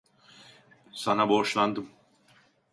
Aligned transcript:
Sana 0.93 1.29
borçlandım. 1.29 1.89